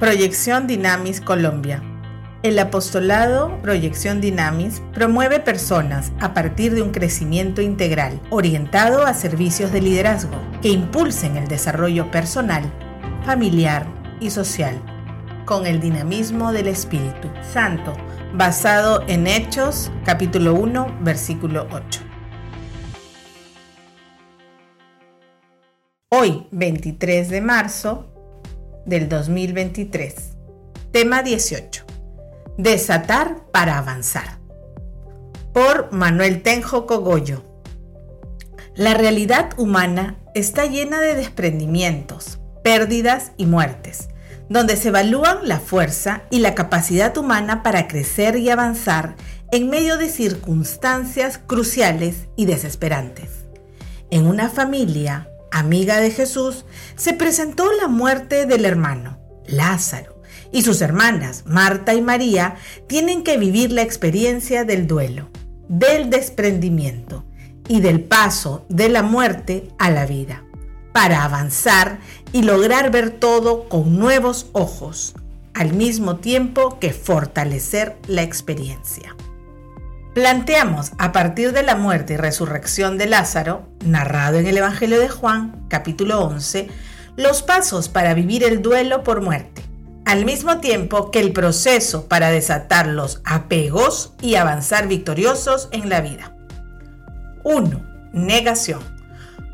[0.00, 1.82] Proyección Dinamis Colombia.
[2.44, 9.72] El apostolado Proyección Dinamis promueve personas a partir de un crecimiento integral orientado a servicios
[9.72, 12.62] de liderazgo que impulsen el desarrollo personal,
[13.26, 13.88] familiar
[14.20, 14.80] y social
[15.44, 17.92] con el dinamismo del Espíritu Santo,
[18.34, 22.02] basado en Hechos capítulo 1 versículo 8.
[26.10, 28.14] Hoy, 23 de marzo
[28.88, 30.14] del 2023.
[30.90, 31.84] Tema 18.
[32.56, 34.38] Desatar para avanzar.
[35.52, 37.44] Por Manuel Tenjo Cogollo.
[38.74, 44.08] La realidad humana está llena de desprendimientos, pérdidas y muertes
[44.48, 49.14] donde se evalúan la fuerza y la capacidad humana para crecer y avanzar
[49.52, 53.28] en medio de circunstancias cruciales y desesperantes.
[54.10, 56.64] En una familia amiga de Jesús
[56.96, 60.20] se presentó la muerte del hermano, Lázaro,
[60.52, 65.28] y sus hermanas, Marta y María, tienen que vivir la experiencia del duelo,
[65.68, 67.24] del desprendimiento
[67.68, 70.44] y del paso de la muerte a la vida
[70.98, 72.00] para avanzar
[72.32, 75.14] y lograr ver todo con nuevos ojos,
[75.54, 79.14] al mismo tiempo que fortalecer la experiencia.
[80.18, 85.08] Planteamos a partir de la muerte y resurrección de Lázaro, narrado en el Evangelio de
[85.08, 86.66] Juan, capítulo 11,
[87.14, 89.62] los pasos para vivir el duelo por muerte,
[90.04, 96.00] al mismo tiempo que el proceso para desatar los apegos y avanzar victoriosos en la
[96.00, 96.34] vida.
[97.44, 98.10] 1.
[98.12, 98.97] Negación.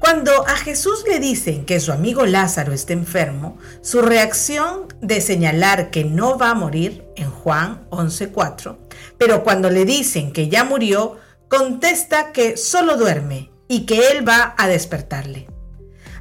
[0.00, 5.90] Cuando a Jesús le dicen que su amigo Lázaro está enfermo, su reacción de señalar
[5.90, 8.76] que no va a morir en Juan 11:4,
[9.18, 11.16] pero cuando le dicen que ya murió,
[11.48, 15.48] contesta que solo duerme y que él va a despertarle.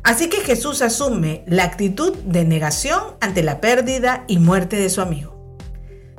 [0.03, 5.01] Así que Jesús asume la actitud de negación ante la pérdida y muerte de su
[5.01, 5.57] amigo.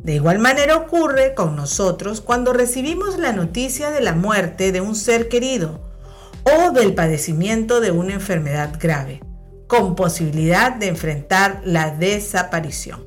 [0.03, 4.94] De igual manera ocurre con nosotros cuando recibimos la noticia de la muerte de un
[4.94, 5.94] ser querido
[6.44, 9.21] o del padecimiento de una enfermedad grave,
[9.66, 13.06] con posibilidad de enfrentar la desaparición.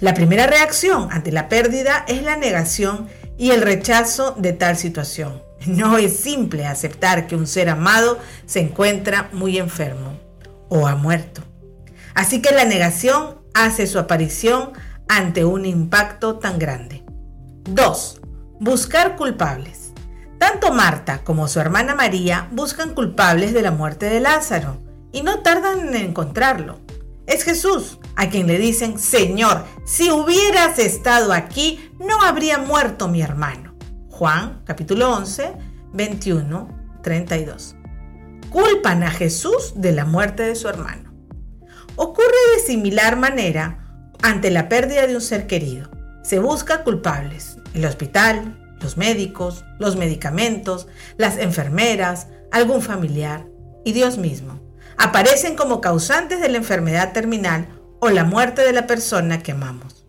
[0.00, 5.42] La primera reacción ante la pérdida es la negación y el rechazo de tal situación.
[5.66, 10.18] No es simple aceptar que un ser amado se encuentra muy enfermo
[10.68, 11.42] o ha muerto.
[12.14, 14.72] Así que la negación hace su aparición
[15.08, 17.04] ante un impacto tan grande.
[17.64, 18.20] 2.
[18.60, 19.87] Buscar culpables.
[20.38, 24.78] Tanto Marta como su hermana María buscan culpables de la muerte de Lázaro
[25.12, 26.80] y no tardan en encontrarlo.
[27.26, 33.20] Es Jesús a quien le dicen, Señor, si hubieras estado aquí, no habría muerto mi
[33.20, 33.74] hermano.
[34.08, 35.52] Juan capítulo 11,
[35.92, 37.76] 21, 32.
[38.50, 41.12] Culpan a Jesús de la muerte de su hermano.
[41.96, 43.84] Ocurre de similar manera
[44.22, 45.90] ante la pérdida de un ser querido.
[46.22, 47.58] Se busca culpables.
[47.74, 53.46] El hospital, los médicos, los medicamentos, las enfermeras, algún familiar
[53.84, 54.60] y Dios mismo.
[54.96, 57.68] Aparecen como causantes de la enfermedad terminal
[58.00, 60.04] o la muerte de la persona que amamos.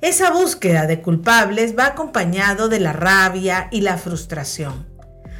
[0.00, 4.86] Esa búsqueda de culpables va acompañado de la rabia y la frustración,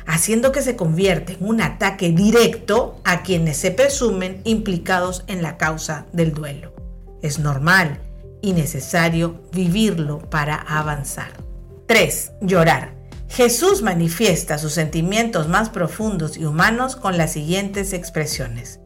[0.06, 5.56] haciendo que se convierta en un ataque directo a quienes se presumen implicados en la
[5.56, 6.74] causa del duelo.
[7.22, 8.00] Es normal
[8.42, 11.49] y necesario vivirlo para avanzar.
[11.90, 12.34] 3.
[12.40, 12.94] Llorar.
[13.28, 18.78] Jesús manifiesta sus sentimientos más profundos y humanos con las siguientes expresiones.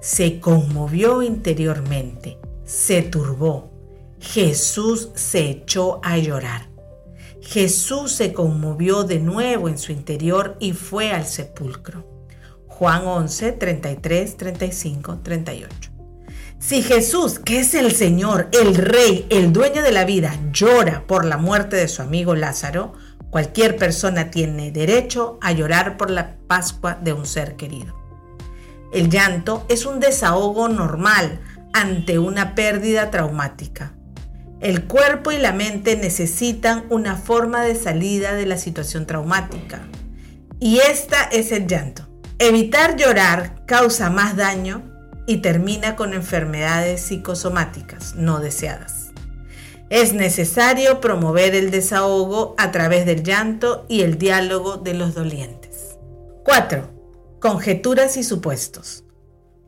[0.00, 3.70] Se conmovió interiormente, se turbó.
[4.20, 6.70] Jesús se echó a llorar.
[7.42, 12.06] Jesús se conmovió de nuevo en su interior y fue al sepulcro.
[12.68, 15.95] Juan 11, 33, 35, 38.
[16.58, 21.26] Si Jesús, que es el Señor, el Rey, el dueño de la vida, llora por
[21.26, 22.94] la muerte de su amigo Lázaro,
[23.30, 27.94] cualquier persona tiene derecho a llorar por la Pascua de un ser querido.
[28.90, 31.40] El llanto es un desahogo normal
[31.74, 33.92] ante una pérdida traumática.
[34.60, 39.82] El cuerpo y la mente necesitan una forma de salida de la situación traumática.
[40.58, 42.08] Y esta es el llanto.
[42.38, 44.95] Evitar llorar causa más daño
[45.26, 49.06] y termina con enfermedades psicosomáticas no deseadas.
[49.88, 55.96] Es necesario promover el desahogo a través del llanto y el diálogo de los dolientes.
[56.44, 56.88] 4.
[57.40, 59.04] Conjeturas y supuestos.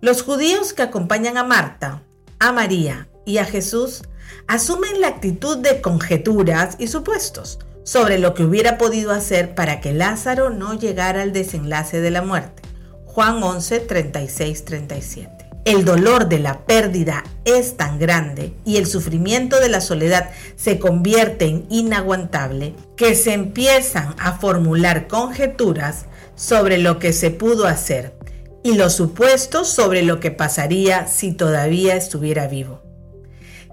[0.00, 2.02] Los judíos que acompañan a Marta,
[2.40, 4.02] a María y a Jesús
[4.46, 9.92] asumen la actitud de conjeturas y supuestos sobre lo que hubiera podido hacer para que
[9.92, 12.62] Lázaro no llegara al desenlace de la muerte.
[13.06, 15.47] Juan 11, 36, 37.
[15.68, 20.78] El dolor de la pérdida es tan grande y el sufrimiento de la soledad se
[20.78, 26.06] convierte en inaguantable que se empiezan a formular conjeturas
[26.36, 28.14] sobre lo que se pudo hacer
[28.62, 32.80] y los supuestos sobre lo que pasaría si todavía estuviera vivo.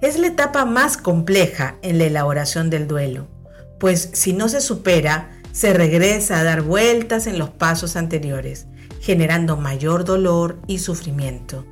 [0.01, 3.29] Es la etapa más compleja en la elaboración del duelo,
[3.79, 8.67] pues si no se supera, se regresa a dar vueltas en los pasos anteriores,
[8.99, 11.65] generando mayor dolor y sufrimiento,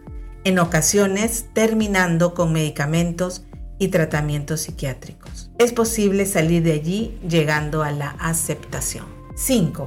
[0.43, 3.45] en ocasiones terminando con medicamentos
[3.79, 5.51] y tratamientos psiquiátricos.
[5.57, 9.05] Es posible salir de allí llegando a la aceptación.
[9.35, 9.85] 5.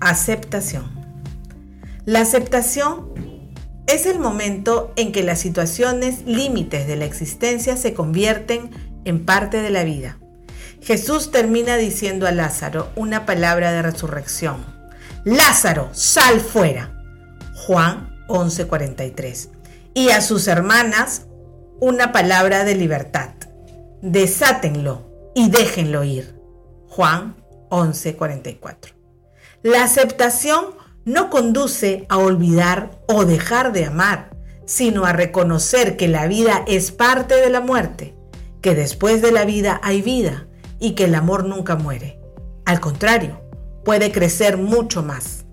[0.00, 0.90] Aceptación.
[2.04, 3.10] La aceptación
[3.86, 8.70] es el momento en que las situaciones límites de la existencia se convierten
[9.04, 10.18] en parte de la vida.
[10.80, 14.64] Jesús termina diciendo a Lázaro una palabra de resurrección.
[15.24, 16.96] Lázaro, sal fuera.
[17.54, 19.50] Juan 11:43.
[19.94, 21.26] Y a sus hermanas
[21.80, 23.30] una palabra de libertad.
[24.02, 26.34] Desátenlo y déjenlo ir.
[26.88, 27.36] Juan
[27.70, 28.94] 11:44.
[29.62, 30.66] La aceptación
[31.04, 34.30] no conduce a olvidar o dejar de amar,
[34.66, 38.14] sino a reconocer que la vida es parte de la muerte,
[38.60, 40.46] que después de la vida hay vida
[40.78, 42.20] y que el amor nunca muere.
[42.64, 43.40] Al contrario,
[43.84, 45.44] puede crecer mucho más.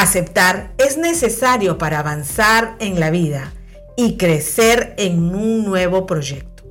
[0.00, 3.52] Aceptar es necesario para avanzar en la vida
[3.96, 6.62] y crecer en un nuevo proyecto,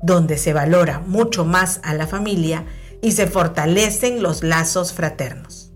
[0.00, 2.66] donde se valora mucho más a la familia
[3.02, 5.72] y se fortalecen los lazos fraternos.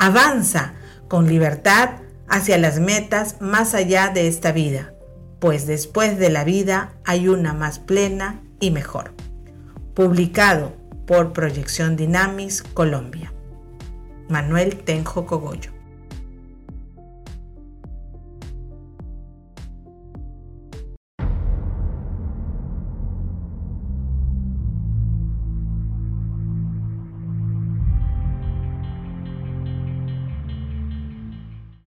[0.00, 0.74] Avanza
[1.06, 1.90] con libertad
[2.28, 4.92] hacia las metas más allá de esta vida,
[5.38, 9.14] pues después de la vida hay una más plena y mejor.
[9.94, 10.72] Publicado
[11.06, 13.32] por Proyección Dynamis Colombia.
[14.28, 15.79] Manuel Tenjo Cogollo.